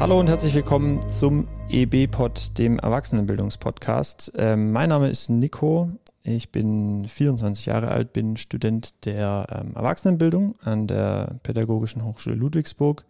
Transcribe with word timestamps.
Hallo 0.00 0.20
und 0.20 0.28
herzlich 0.28 0.54
willkommen 0.54 1.00
zum 1.10 1.48
EB-Pod, 1.70 2.56
dem 2.56 2.78
Erwachsenenbildungspodcast. 2.78 4.30
Ähm, 4.36 4.70
mein 4.70 4.90
Name 4.90 5.10
ist 5.10 5.28
Nico. 5.28 5.90
Ich 6.22 6.52
bin 6.52 7.08
24 7.08 7.66
Jahre 7.66 7.88
alt, 7.88 8.12
bin 8.12 8.36
Student 8.36 9.04
der 9.06 9.48
ähm, 9.50 9.74
Erwachsenenbildung 9.74 10.54
an 10.60 10.86
der 10.86 11.40
Pädagogischen 11.42 12.04
Hochschule 12.04 12.36
Ludwigsburg. 12.36 13.04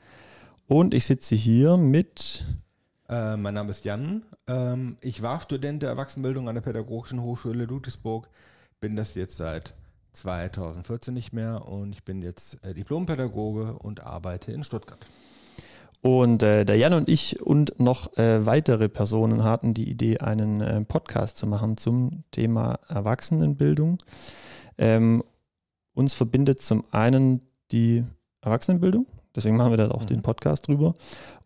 Und 0.67 0.95
ich 0.95 1.05
sitze 1.05 1.35
hier 1.35 1.77
mit. 1.77 2.47
Äh, 3.11 3.37
mein 3.37 3.53
Name 3.53 3.69
ist 3.69 3.85
Jan. 3.85 4.23
Ähm, 4.47 4.97
ich 5.03 5.21
war 5.21 5.41
Student 5.41 5.83
der 5.83 5.91
Erwachsenenbildung 5.91 6.49
an 6.49 6.55
der 6.55 6.63
Pädagogischen 6.63 7.21
Hochschule 7.21 7.67
Ludwigsburg. 7.67 8.31
Bin 8.81 8.97
das 8.97 9.15
jetzt 9.15 9.37
seit 9.37 9.75
2014 10.15 11.13
nicht 11.13 11.35
mehr 11.35 11.69
und 11.69 11.93
ich 11.93 12.03
bin 12.03 12.23
jetzt 12.23 12.65
äh, 12.65 12.73
Diplompädagoge 12.73 13.75
und 13.75 14.05
arbeite 14.05 14.53
in 14.53 14.65
Stuttgart. 14.65 15.07
Und 16.01 16.43
äh, 16.43 16.65
der 16.65 16.77
Jan 16.77 16.93
und 16.93 17.09
ich 17.09 17.41
und 17.43 17.81
noch 17.81 18.17
äh, 18.17 18.47
weitere 18.47 18.89
Personen 18.89 19.43
hatten 19.43 19.75
die 19.75 19.91
Idee, 19.91 20.19
einen 20.19 20.61
äh, 20.61 20.85
Podcast 20.85 21.37
zu 21.37 21.47
machen 21.47 21.77
zum 21.77 22.23
Thema 22.31 22.79
Erwachsenenbildung. 22.89 23.99
Ähm, 24.77 25.25
uns 25.95 26.15
verbindet 26.15 26.61
zum 26.61 26.85
einen 26.93 27.41
die 27.73 28.05
Erwachsenenbildung, 28.41 29.07
deswegen 29.35 29.57
machen 29.57 29.73
wir 29.73 29.77
da 29.77 29.91
auch 29.91 30.03
mhm. 30.03 30.07
den 30.07 30.23
Podcast 30.23 30.69
drüber. 30.69 30.95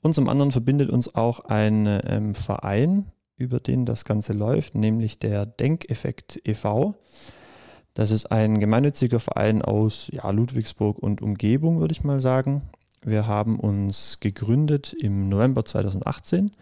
Und 0.02 0.14
zum 0.14 0.28
anderen 0.28 0.52
verbindet 0.52 0.90
uns 0.90 1.14
auch 1.14 1.40
ein 1.46 1.86
ähm, 2.06 2.34
Verein, 2.34 3.06
über 3.36 3.58
den 3.58 3.86
das 3.86 4.04
Ganze 4.04 4.34
läuft, 4.34 4.74
nämlich 4.74 5.18
der 5.18 5.46
Denkeffekt 5.46 6.40
e.V. 6.44 6.94
Das 7.94 8.10
ist 8.10 8.26
ein 8.30 8.60
gemeinnütziger 8.60 9.20
Verein 9.20 9.62
aus 9.62 10.08
ja, 10.12 10.30
Ludwigsburg 10.30 10.98
und 10.98 11.22
Umgebung, 11.22 11.80
würde 11.80 11.92
ich 11.92 12.04
mal 12.04 12.20
sagen. 12.20 12.62
Wir 13.04 13.26
haben 13.26 13.58
uns 13.58 14.20
gegründet 14.20 14.92
im 14.92 15.28
November 15.28 15.64
2018 15.64 16.52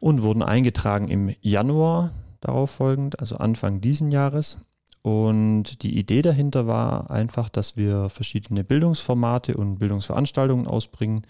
und 0.00 0.22
wurden 0.22 0.42
eingetragen 0.42 1.08
im 1.08 1.34
Januar 1.42 2.12
darauf 2.40 2.70
folgend, 2.70 3.20
also 3.20 3.36
Anfang 3.36 3.80
diesen 3.80 4.10
Jahres. 4.10 4.58
Und 5.02 5.82
die 5.82 5.98
Idee 5.98 6.22
dahinter 6.22 6.66
war 6.66 7.10
einfach, 7.10 7.48
dass 7.48 7.76
wir 7.76 8.08
verschiedene 8.08 8.64
Bildungsformate 8.64 9.56
und 9.56 9.78
Bildungsveranstaltungen 9.78 10.66
ausbringen. 10.66 11.22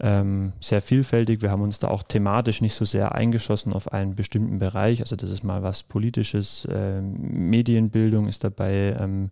Ähm, 0.00 0.52
sehr 0.60 0.80
vielfältig. 0.80 1.42
Wir 1.42 1.50
haben 1.50 1.62
uns 1.62 1.80
da 1.80 1.88
auch 1.88 2.04
thematisch 2.04 2.60
nicht 2.60 2.74
so 2.74 2.84
sehr 2.84 3.14
eingeschossen 3.16 3.72
auf 3.72 3.92
einen 3.92 4.14
bestimmten 4.14 4.58
Bereich. 4.58 5.00
Also 5.00 5.16
das 5.16 5.30
ist 5.30 5.42
mal 5.42 5.62
was 5.62 5.82
Politisches, 5.82 6.66
äh, 6.66 7.00
Medienbildung 7.00 8.28
ist 8.28 8.44
dabei. 8.44 8.96
Ähm, 9.00 9.30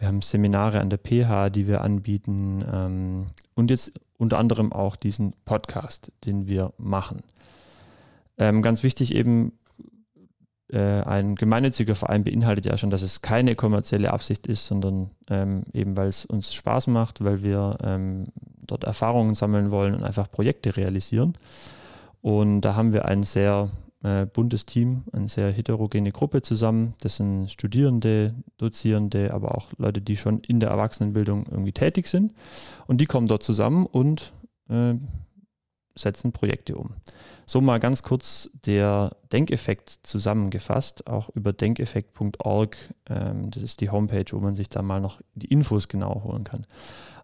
wir 0.00 0.08
haben 0.08 0.22
Seminare 0.22 0.80
an 0.80 0.88
der 0.88 0.98
PH, 0.98 1.50
die 1.50 1.68
wir 1.68 1.82
anbieten 1.82 2.64
ähm, 2.72 3.26
und 3.54 3.70
jetzt 3.70 3.92
unter 4.16 4.38
anderem 4.38 4.72
auch 4.72 4.96
diesen 4.96 5.34
Podcast, 5.44 6.10
den 6.24 6.48
wir 6.48 6.72
machen. 6.78 7.20
Ähm, 8.38 8.62
ganz 8.62 8.82
wichtig 8.82 9.14
eben, 9.14 9.52
äh, 10.72 11.02
ein 11.02 11.34
gemeinnütziger 11.34 11.94
Verein 11.94 12.24
beinhaltet 12.24 12.64
ja 12.64 12.78
schon, 12.78 12.88
dass 12.88 13.02
es 13.02 13.20
keine 13.20 13.54
kommerzielle 13.56 14.10
Absicht 14.10 14.46
ist, 14.46 14.66
sondern 14.66 15.10
ähm, 15.28 15.64
eben, 15.74 15.96
weil 15.98 16.08
es 16.08 16.24
uns 16.24 16.54
Spaß 16.54 16.86
macht, 16.86 17.22
weil 17.22 17.42
wir 17.42 17.76
ähm, 17.82 18.28
dort 18.66 18.84
Erfahrungen 18.84 19.34
sammeln 19.34 19.70
wollen 19.70 19.94
und 19.94 20.02
einfach 20.02 20.30
Projekte 20.30 20.78
realisieren. 20.78 21.36
Und 22.22 22.62
da 22.62 22.74
haben 22.74 22.94
wir 22.94 23.04
ein 23.04 23.22
sehr 23.22 23.68
äh, 24.02 24.26
buntes 24.26 24.66
Team, 24.66 25.04
eine 25.12 25.28
sehr 25.28 25.50
heterogene 25.50 26.12
Gruppe 26.12 26.42
zusammen. 26.42 26.94
Das 27.00 27.16
sind 27.16 27.50
Studierende, 27.50 28.34
Dozierende, 28.56 29.32
aber 29.32 29.54
auch 29.56 29.68
Leute, 29.76 30.00
die 30.00 30.16
schon 30.16 30.40
in 30.40 30.60
der 30.60 30.70
Erwachsenenbildung 30.70 31.46
irgendwie 31.50 31.72
tätig 31.72 32.06
sind. 32.06 32.32
Und 32.86 33.00
die 33.00 33.06
kommen 33.06 33.26
dort 33.26 33.42
zusammen 33.42 33.86
und 33.86 34.32
äh, 34.68 34.94
setzen 35.94 36.32
Projekte 36.32 36.76
um. 36.76 36.94
So 37.46 37.60
mal 37.60 37.80
ganz 37.80 38.02
kurz 38.02 38.48
der 38.64 39.16
Denkeffekt 39.32 40.00
zusammengefasst, 40.02 41.06
auch 41.06 41.28
über 41.30 41.52
denkeffekt.org. 41.52 42.76
Ähm, 43.08 43.50
das 43.50 43.62
ist 43.62 43.80
die 43.80 43.90
Homepage, 43.90 44.24
wo 44.32 44.38
man 44.38 44.54
sich 44.54 44.68
da 44.68 44.82
mal 44.82 45.00
noch 45.00 45.20
die 45.34 45.48
Infos 45.48 45.88
genau 45.88 46.22
holen 46.24 46.44
kann. 46.44 46.66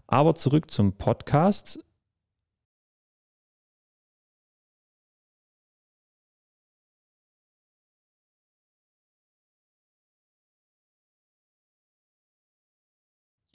Aber 0.07 0.35
zurück 0.35 0.71
zum 0.71 0.93
Podcast. 0.93 1.79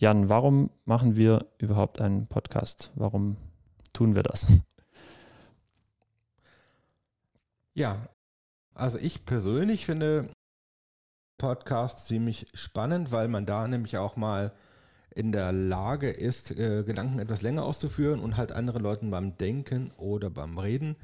Jan, 0.01 0.29
warum 0.29 0.71
machen 0.85 1.15
wir 1.15 1.45
überhaupt 1.59 2.01
einen 2.01 2.25
Podcast? 2.25 2.91
Warum 2.95 3.37
tun 3.93 4.15
wir 4.15 4.23
das? 4.23 4.47
Ja, 7.75 8.09
also 8.73 8.97
ich 8.97 9.25
persönlich 9.25 9.85
finde 9.85 10.27
Podcasts 11.37 12.05
ziemlich 12.05 12.47
spannend, 12.55 13.11
weil 13.11 13.27
man 13.27 13.45
da 13.45 13.67
nämlich 13.67 13.99
auch 13.99 14.15
mal 14.15 14.53
in 15.13 15.31
der 15.31 15.51
Lage 15.51 16.09
ist, 16.09 16.49
äh, 16.49 16.83
Gedanken 16.83 17.19
etwas 17.19 17.43
länger 17.43 17.63
auszuführen 17.63 18.21
und 18.21 18.37
halt 18.37 18.51
anderen 18.51 18.81
Leuten 18.81 19.11
beim 19.11 19.37
Denken 19.37 19.91
oder 19.97 20.31
beim 20.31 20.57
Reden 20.57 20.95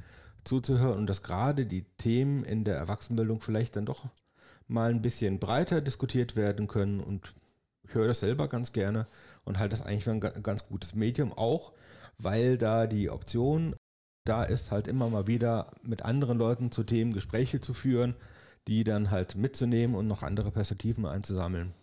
zuzuhören 0.44 0.98
und 0.98 1.08
dass 1.08 1.22
gerade 1.22 1.68
die 1.68 1.84
Themen 1.98 2.44
in 2.44 2.64
der 2.64 2.78
Erwachsenenbildung 2.78 3.42
vielleicht 3.42 3.76
dann 3.76 3.86
doch 3.86 4.08
mal 4.68 4.90
ein 4.90 5.04
bisschen 5.04 5.38
breiter 5.38 5.82
diskutiert 5.82 6.36
werden 6.36 6.68
können 6.68 7.00
und 7.00 7.36
ich 7.88 7.94
höre 7.94 8.08
das 8.08 8.20
selber 8.20 8.48
ganz 8.48 8.74
gerne 8.74 9.08
und 9.46 9.60
halte 9.60 9.76
das 9.76 9.86
eigentlich 9.86 10.04
für 10.04 10.12
ein 10.12 10.20
ganz 10.20 10.68
gutes 10.68 10.96
Medium, 10.96 11.34
auch 11.34 11.72
weil 12.18 12.58
da 12.58 12.88
die 12.88 13.10
Option 13.10 13.76
da 14.26 14.44
ist, 14.44 14.72
halt 14.72 14.88
immer 14.88 15.10
mal 15.10 15.28
wieder 15.28 15.72
mit 15.84 16.04
anderen 16.04 16.38
Leuten 16.38 16.72
zu 16.72 16.84
Themen 16.84 17.14
Gespräche 17.14 17.62
zu 17.62 17.74
führen, 17.74 18.16
die 18.68 18.84
dann 18.84 19.12
halt 19.12 19.36
mitzunehmen 19.36 19.96
und 19.96 20.08
noch 20.08 20.24
andere 20.24 20.52
Perspektiven 20.52 21.06
einzusammeln. 21.06 21.74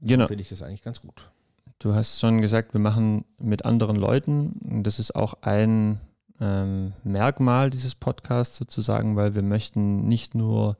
Genau. 0.00 0.26
Finde 0.26 0.42
ich 0.42 0.48
das 0.48 0.62
eigentlich 0.62 0.82
ganz 0.82 1.02
gut. 1.02 1.30
Du 1.78 1.94
hast 1.94 2.20
schon 2.20 2.40
gesagt, 2.40 2.72
wir 2.72 2.80
machen 2.80 3.26
mit 3.38 3.64
anderen 3.66 3.96
Leuten. 3.96 4.82
Das 4.82 4.98
ist 4.98 5.14
auch 5.14 5.34
ein 5.42 6.00
ähm, 6.40 6.94
Merkmal 7.04 7.68
dieses 7.68 7.94
Podcasts 7.94 8.56
sozusagen, 8.56 9.16
weil 9.16 9.34
wir 9.34 9.42
möchten 9.42 10.06
nicht 10.06 10.34
nur 10.34 10.78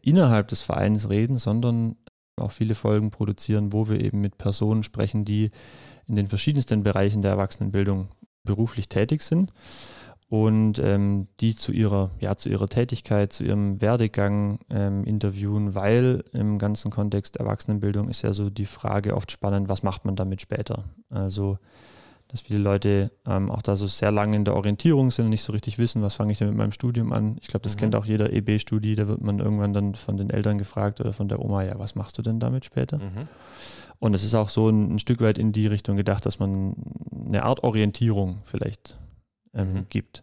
innerhalb 0.00 0.48
des 0.48 0.62
Vereins 0.62 1.10
reden, 1.10 1.36
sondern 1.36 1.96
auch 2.38 2.52
viele 2.52 2.74
Folgen 2.74 3.10
produzieren, 3.10 3.72
wo 3.72 3.88
wir 3.88 4.00
eben 4.00 4.20
mit 4.20 4.38
Personen 4.38 4.82
sprechen, 4.82 5.24
die 5.24 5.50
in 6.06 6.16
den 6.16 6.28
verschiedensten 6.28 6.82
Bereichen 6.82 7.22
der 7.22 7.32
Erwachsenenbildung 7.32 8.08
beruflich 8.44 8.88
tätig 8.88 9.22
sind 9.22 9.52
und 10.28 10.78
ähm, 10.80 11.28
die 11.40 11.54
zu 11.54 11.72
ihrer, 11.72 12.10
ja, 12.18 12.36
zu 12.36 12.48
ihrer 12.48 12.68
Tätigkeit, 12.68 13.32
zu 13.32 13.44
ihrem 13.44 13.80
Werdegang 13.80 14.58
ähm, 14.70 15.04
interviewen, 15.04 15.74
weil 15.74 16.24
im 16.32 16.58
ganzen 16.58 16.90
Kontext 16.90 17.36
Erwachsenenbildung 17.36 18.08
ist 18.08 18.22
ja 18.22 18.32
so 18.32 18.50
die 18.50 18.64
Frage 18.64 19.14
oft 19.14 19.30
spannend, 19.30 19.68
was 19.68 19.82
macht 19.82 20.04
man 20.04 20.16
damit 20.16 20.40
später? 20.40 20.84
Also 21.10 21.58
dass 22.28 22.42
viele 22.42 22.58
Leute 22.58 23.12
ähm, 23.26 23.50
auch 23.50 23.62
da 23.62 23.76
so 23.76 23.86
sehr 23.86 24.10
lange 24.10 24.36
in 24.36 24.44
der 24.44 24.56
Orientierung 24.56 25.10
sind 25.10 25.26
und 25.26 25.30
nicht 25.30 25.42
so 25.42 25.52
richtig 25.52 25.78
wissen, 25.78 26.02
was 26.02 26.16
fange 26.16 26.32
ich 26.32 26.38
denn 26.38 26.48
mit 26.48 26.56
meinem 26.56 26.72
Studium 26.72 27.12
an. 27.12 27.36
Ich 27.40 27.48
glaube, 27.48 27.62
das 27.62 27.76
mhm. 27.76 27.80
kennt 27.80 27.96
auch 27.96 28.04
jeder 28.04 28.32
EB-Studi, 28.32 28.94
da 28.94 29.06
wird 29.06 29.20
man 29.20 29.38
irgendwann 29.38 29.72
dann 29.72 29.94
von 29.94 30.16
den 30.16 30.30
Eltern 30.30 30.58
gefragt 30.58 31.00
oder 31.00 31.12
von 31.12 31.28
der 31.28 31.40
Oma, 31.40 31.62
ja, 31.62 31.78
was 31.78 31.94
machst 31.94 32.18
du 32.18 32.22
denn 32.22 32.40
damit 32.40 32.64
später? 32.64 32.98
Mhm. 32.98 33.28
Und 33.98 34.14
es 34.14 34.24
ist 34.24 34.34
auch 34.34 34.48
so 34.48 34.68
ein, 34.68 34.94
ein, 34.94 34.98
Stück 34.98 35.20
weit 35.20 35.38
in 35.38 35.52
die 35.52 35.66
Richtung 35.66 35.96
gedacht, 35.96 36.26
dass 36.26 36.38
man 36.38 36.74
eine 37.26 37.44
Art 37.44 37.62
Orientierung 37.62 38.40
vielleicht 38.44 38.98
ähm, 39.54 39.72
mhm. 39.72 39.86
gibt. 39.88 40.22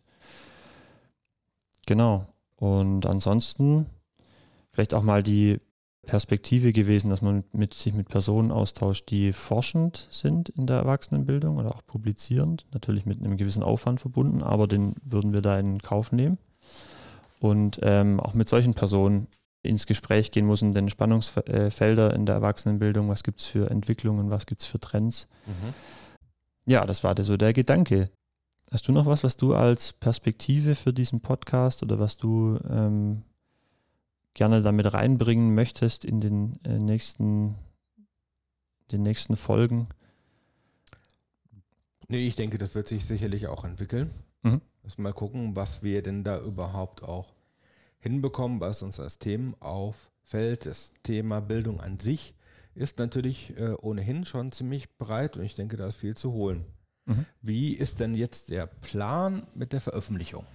Genau. 1.85 2.27
Und 2.55 3.05
ansonsten 3.05 3.87
vielleicht 4.71 4.93
auch 4.93 5.03
mal 5.03 5.23
die 5.23 5.59
Perspektive 6.05 6.73
gewesen, 6.73 7.09
dass 7.09 7.21
man 7.21 7.45
mit, 7.53 7.73
sich 7.73 7.93
mit 7.93 8.09
Personen 8.09 8.51
austauscht, 8.51 9.09
die 9.09 9.31
forschend 9.31 10.07
sind 10.11 10.49
in 10.49 10.67
der 10.67 10.77
Erwachsenenbildung 10.77 11.57
oder 11.57 11.73
auch 11.73 11.85
publizierend, 11.85 12.65
natürlich 12.73 13.05
mit 13.05 13.19
einem 13.19 13.37
gewissen 13.37 13.63
Aufwand 13.63 14.01
verbunden, 14.01 14.43
aber 14.43 14.67
den 14.67 14.95
würden 15.03 15.33
wir 15.33 15.41
da 15.41 15.57
in 15.57 15.81
Kauf 15.81 16.11
nehmen. 16.11 16.37
Und 17.39 17.79
ähm, 17.83 18.19
auch 18.19 18.33
mit 18.33 18.49
solchen 18.49 18.73
Personen 18.73 19.27
ins 19.63 19.87
Gespräch 19.87 20.31
gehen 20.31 20.45
muss 20.45 20.61
in 20.61 20.73
den 20.73 20.89
Spannungsfelder 20.89 22.13
in 22.13 22.25
der 22.25 22.35
Erwachsenenbildung, 22.35 23.07
was 23.07 23.23
gibt 23.23 23.39
es 23.39 23.47
für 23.47 23.69
Entwicklungen, 23.71 24.29
was 24.29 24.45
gibt 24.45 24.61
es 24.61 24.67
für 24.67 24.79
Trends. 24.79 25.27
Mhm. 25.45 25.73
Ja, 26.65 26.85
das 26.85 27.03
war 27.03 27.15
so 27.21 27.37
der 27.37 27.53
Gedanke. 27.53 28.09
Hast 28.71 28.87
du 28.87 28.91
noch 28.91 29.05
was, 29.05 29.23
was 29.23 29.37
du 29.37 29.53
als 29.53 29.93
Perspektive 29.93 30.75
für 30.75 30.91
diesen 30.91 31.21
Podcast 31.21 31.83
oder 31.83 31.99
was 31.99 32.17
du 32.17 32.59
ähm, 32.69 33.23
gerne 34.33 34.61
damit 34.61 34.93
reinbringen 34.93 35.53
möchtest 35.53 36.05
in 36.05 36.21
den 36.21 36.59
äh, 36.63 36.79
nächsten, 36.79 37.55
den 38.91 39.01
nächsten 39.01 39.35
Folgen? 39.35 39.87
Nee, 42.07 42.27
ich 42.27 42.35
denke, 42.35 42.57
das 42.57 42.75
wird 42.75 42.87
sich 42.87 43.05
sicherlich 43.05 43.47
auch 43.47 43.63
entwickeln. 43.63 44.11
Mhm. 44.43 44.61
Mal 44.97 45.13
gucken, 45.13 45.55
was 45.55 45.81
wir 45.81 46.03
denn 46.03 46.23
da 46.23 46.39
überhaupt 46.39 47.03
auch 47.03 47.33
hinbekommen, 47.99 48.59
was 48.59 48.81
uns 48.81 48.99
als 48.99 49.17
Themen 49.17 49.55
auffällt. 49.61 50.65
Das 50.65 50.91
Thema 51.03 51.39
Bildung 51.39 51.79
an 51.79 51.99
sich 51.99 52.35
ist 52.75 52.99
natürlich 52.99 53.57
äh, 53.57 53.75
ohnehin 53.81 54.25
schon 54.25 54.51
ziemlich 54.51 54.97
breit 54.97 55.37
und 55.37 55.43
ich 55.43 55.55
denke, 55.55 55.77
da 55.77 55.87
ist 55.87 55.95
viel 55.95 56.15
zu 56.17 56.33
holen. 56.33 56.65
Mhm. 57.05 57.25
Wie 57.41 57.73
ist 57.73 57.99
denn 57.99 58.13
jetzt 58.13 58.49
der 58.49 58.67
Plan 58.67 59.47
mit 59.53 59.73
der 59.73 59.81
Veröffentlichung? 59.81 60.45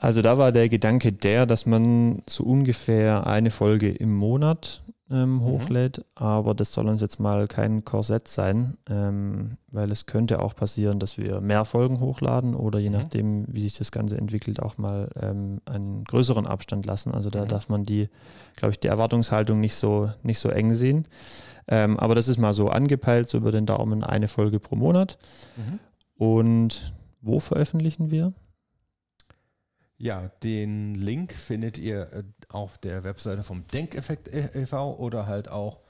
Also 0.00 0.22
da 0.22 0.38
war 0.38 0.50
der 0.50 0.70
Gedanke 0.70 1.12
der, 1.12 1.44
dass 1.44 1.66
man 1.66 2.22
so 2.26 2.42
ungefähr 2.44 3.26
eine 3.26 3.50
Folge 3.50 3.90
im 3.90 4.14
Monat 4.14 4.82
ähm, 5.10 5.34
mhm. 5.34 5.42
hochlädt, 5.42 5.98
mhm. 5.98 6.04
aber 6.14 6.54
das 6.54 6.72
soll 6.72 6.88
uns 6.88 7.02
jetzt 7.02 7.20
mal 7.20 7.46
kein 7.48 7.84
Korsett 7.84 8.26
sein, 8.26 8.78
ähm, 8.88 9.58
weil 9.68 9.92
es 9.92 10.06
könnte 10.06 10.40
auch 10.40 10.56
passieren, 10.56 11.00
dass 11.00 11.18
wir 11.18 11.42
mehr 11.42 11.66
Folgen 11.66 12.00
hochladen 12.00 12.54
oder 12.54 12.78
je 12.78 12.88
mhm. 12.88 12.96
nachdem, 12.96 13.44
wie 13.48 13.60
sich 13.60 13.76
das 13.76 13.92
Ganze 13.92 14.16
entwickelt, 14.16 14.62
auch 14.62 14.78
mal 14.78 15.10
ähm, 15.20 15.60
einen 15.66 16.04
größeren 16.04 16.46
Abstand 16.46 16.86
lassen. 16.86 17.12
Also 17.12 17.28
da 17.28 17.44
mhm. 17.44 17.48
darf 17.48 17.68
man 17.68 17.84
die, 17.84 18.08
glaube 18.56 18.72
ich, 18.72 18.80
die 18.80 18.88
Erwartungshaltung 18.88 19.60
nicht 19.60 19.74
so, 19.74 20.10
nicht 20.22 20.38
so 20.38 20.48
eng 20.48 20.72
sehen. 20.72 21.08
Ähm, 21.68 21.98
aber 21.98 22.14
das 22.14 22.26
ist 22.26 22.38
mal 22.38 22.54
so 22.54 22.70
angepeilt, 22.70 23.28
so 23.28 23.36
über 23.36 23.52
den 23.52 23.66
Daumen 23.66 24.02
eine 24.02 24.28
Folge 24.28 24.60
pro 24.60 24.76
Monat. 24.76 25.18
Mhm. 25.56 25.78
Und 26.16 26.94
wo 27.20 27.38
veröffentlichen 27.38 28.10
wir? 28.10 28.32
Ja, 30.02 30.28
den 30.42 30.94
Link 30.94 31.34
findet 31.34 31.76
ihr 31.76 32.10
äh, 32.10 32.22
auf 32.48 32.78
der 32.78 33.04
Webseite 33.04 33.42
vom 33.42 33.66
Denkeffekt 33.66 34.28
e.V. 34.28 34.96
oder 34.96 35.26
halt 35.26 35.50
auch 35.50 35.82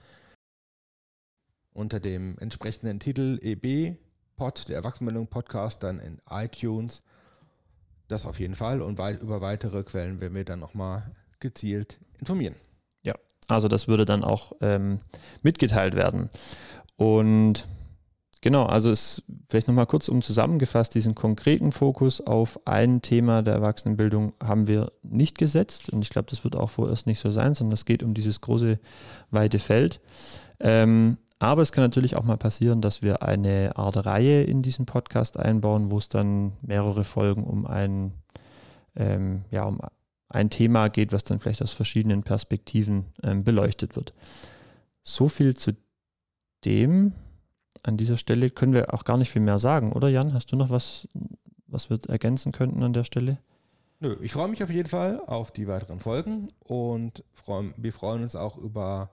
unter 1.72 2.00
dem 2.00 2.36
entsprechenden 2.38 2.98
Titel 2.98 3.38
EB 3.40 3.96
Pod, 4.34 4.68
der 4.68 4.74
Erwachsenenbildung 4.74 5.28
Podcast, 5.28 5.84
dann 5.84 6.00
in 6.00 6.20
iTunes. 6.28 7.04
Das 8.08 8.26
auf 8.26 8.40
jeden 8.40 8.56
Fall 8.56 8.82
und 8.82 8.98
weit, 8.98 9.22
über 9.22 9.42
weitere 9.42 9.84
Quellen 9.84 10.20
werden 10.20 10.34
wir 10.34 10.44
dann 10.44 10.58
nochmal 10.58 11.14
gezielt 11.38 12.00
informieren. 12.18 12.56
Ja, 13.02 13.14
also 13.46 13.68
das 13.68 13.86
würde 13.86 14.06
dann 14.06 14.24
auch 14.24 14.54
ähm, 14.60 14.98
mitgeteilt 15.42 15.94
werden. 15.94 16.30
Und 16.96 17.68
Genau, 18.42 18.64
also 18.64 18.90
es 18.90 19.22
vielleicht 19.50 19.69
nochmal 19.69 19.87
kurz 19.87 20.08
um 20.08 20.22
zusammengefasst, 20.22 20.94
diesen 20.94 21.14
konkreten 21.14 21.72
Fokus 21.72 22.22
auf 22.22 22.58
ein 22.66 23.02
Thema 23.02 23.42
der 23.42 23.54
Erwachsenenbildung 23.54 24.32
haben 24.42 24.66
wir 24.66 24.92
nicht 25.02 25.37
gesetzt 25.37 25.90
und 25.90 26.00
ich 26.02 26.08
glaube, 26.08 26.31
das 26.31 26.42
wird 26.42 26.56
auch 26.56 26.70
vorerst 26.70 27.06
nicht 27.06 27.20
so 27.20 27.31
sein, 27.31 27.52
sondern 27.52 27.75
es 27.75 27.84
geht 27.84 28.02
um 28.02 28.14
dieses 28.14 28.40
große, 28.40 28.78
weite 29.31 29.58
Feld. 29.58 30.00
Ähm, 30.58 31.19
aber 31.38 31.60
es 31.60 31.72
kann 31.72 31.84
natürlich 31.84 32.16
auch 32.16 32.25
mal 32.25 32.38
passieren, 32.38 32.81
dass 32.81 33.02
wir 33.02 33.22
eine 33.22 33.76
Art 33.76 34.06
Reihe 34.06 34.43
in 34.43 34.62
diesen 34.62 34.86
Podcast 34.86 35.38
einbauen, 35.38 35.90
wo 35.90 35.98
es 35.98 36.08
dann 36.08 36.52
mehrere 36.62 37.04
Folgen 37.04 37.44
um 37.44 37.66
ein, 37.66 38.12
ähm, 38.96 39.44
ja, 39.50 39.64
um 39.64 39.81
ein 40.28 40.48
Thema 40.48 40.88
geht, 40.88 41.12
was 41.12 41.25
dann 41.25 41.40
vielleicht 41.40 41.62
aus 41.62 41.72
verschiedenen 41.72 42.22
Perspektiven 42.22 43.06
ähm, 43.22 43.44
beleuchtet 43.44 43.96
wird. 43.96 44.14
So 45.02 45.28
viel 45.28 45.56
zu 45.56 45.72
dem 46.64 47.12
an 47.82 47.97
dieser 47.97 48.17
Stelle 48.17 48.50
können 48.50 48.73
wir 48.73 48.93
auch 48.94 49.05
gar 49.05 49.17
nicht 49.17 49.31
viel 49.31 49.43
mehr 49.43 49.59
sagen, 49.59 49.93
oder 49.93 50.09
Jan? 50.09 50.35
Hast 50.35 50.53
du 50.53 50.56
noch 50.56 50.71
was, 50.71 51.09
was 51.67 51.91
wir 51.91 51.99
ergänzen 52.09 52.53
könnten 52.53 52.82
an 52.82 52.93
der 52.93 53.05
Stelle? 53.05 53.38
Nö, 54.00 54.17
ich 54.23 54.32
freue 54.32 54.49
mich 54.49 54.62
auf 54.62 54.71
jeden 54.71 54.88
Fall 54.88 55.21
auf 55.27 55.50
die 55.50 55.69
weiteren 55.69 56.00
Folgen 56.00 56.49
und 56.61 57.23
freu, 57.35 57.65
wir 57.77 57.93
freuen 57.93 58.23
uns 58.23 58.35
auch 58.35 58.56
über 58.56 59.11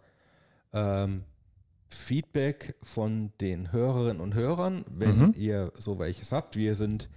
ähm, 0.72 1.24
Feedback 1.90 2.76
von 2.84 3.32
den 3.42 3.72
Hörerinnen 3.72 4.22
und 4.22 4.34
Hörern, 4.34 4.86
wenn 4.90 5.18
mhm. 5.20 5.34
ihr 5.38 5.74
so 5.78 6.00
welches 6.00 6.32
habt. 6.32 6.56
Wir 6.56 6.76
sind 6.76 7.10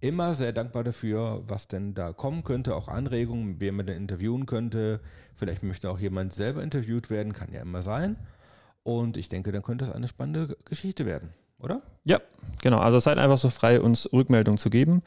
immer 0.00 0.34
sehr 0.34 0.52
dankbar 0.52 0.84
dafür, 0.84 1.42
was 1.46 1.68
denn 1.68 1.94
da 1.94 2.12
kommen 2.12 2.44
könnte, 2.44 2.74
auch 2.74 2.88
Anregungen, 2.88 3.56
wer 3.58 3.72
man 3.72 3.86
denn 3.86 3.96
interviewen 3.96 4.46
könnte. 4.46 5.00
Vielleicht 5.34 5.62
möchte 5.62 5.90
auch 5.90 5.98
jemand 5.98 6.32
selber 6.32 6.62
interviewt 6.62 7.10
werden, 7.10 7.32
kann 7.32 7.52
ja 7.52 7.60
immer 7.60 7.82
sein. 7.82 8.16
Und 8.82 9.16
ich 9.16 9.28
denke, 9.28 9.52
dann 9.52 9.62
könnte 9.62 9.84
es 9.84 9.90
eine 9.90 10.08
spannende 10.08 10.56
Geschichte 10.64 11.06
werden, 11.06 11.30
oder? 11.58 11.82
Ja, 12.04 12.20
genau. 12.62 12.78
Also 12.78 12.98
seid 12.98 13.18
einfach 13.18 13.38
so 13.38 13.50
frei, 13.50 13.80
uns 13.80 14.10
Rückmeldung 14.12 14.58
zu 14.58 14.70
geben. 14.70 15.02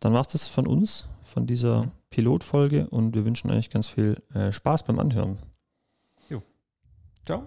Dann 0.00 0.14
war 0.14 0.22
es 0.22 0.28
das 0.28 0.48
von 0.48 0.66
uns, 0.66 1.08
von 1.22 1.46
dieser 1.46 1.84
mhm. 1.84 1.90
Pilotfolge 2.10 2.88
und 2.88 3.14
wir 3.14 3.24
wünschen 3.24 3.50
euch 3.50 3.70
ganz 3.70 3.88
viel 3.88 4.16
äh, 4.34 4.50
Spaß 4.50 4.84
beim 4.84 4.98
Anhören. 4.98 5.38
Jo. 6.28 6.42
Ciao. 7.26 7.46